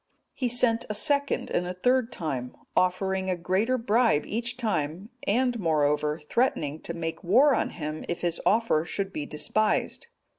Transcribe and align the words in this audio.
He 0.33 0.47
sent 0.47 0.83
a 0.89 0.95
second 0.95 1.51
and 1.51 1.67
a 1.67 1.75
third 1.75 2.11
time, 2.11 2.55
offering 2.75 3.29
a 3.29 3.35
greater 3.35 3.77
bribe 3.77 4.23
each 4.25 4.57
time, 4.57 5.09
and, 5.27 5.59
moreover, 5.59 6.17
threatening 6.17 6.81
to 6.81 6.95
make 6.95 7.23
war 7.23 7.53
on 7.53 7.69
him 7.69 8.03
if 8.09 8.21
his 8.21 8.41
offer 8.43 8.83
should 8.83 9.13
be 9.13 9.27
despised. 9.27 10.07